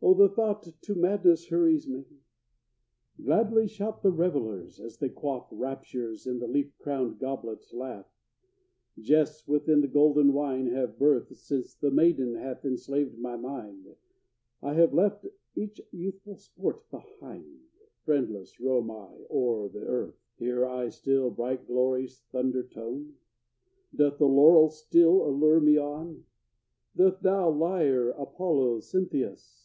[0.00, 2.06] Oh, the thought to madness hurries me!
[3.22, 8.06] Gladly shout the revellers as they quaff, Raptures in the leaf crowned goblet laugh,
[8.98, 13.96] Jests within the golden wine have birth, Since the maiden hath enslaved my mind,
[14.62, 17.60] I have left each youthful sport behind,
[18.04, 20.18] Friendless roam I o'er the earth.
[20.38, 23.14] Hear I still bright glory's thunder tone?
[23.94, 26.24] Doth the laurel still allure me on?
[26.96, 29.64] Doth thy lyre, Apollo Cynthius?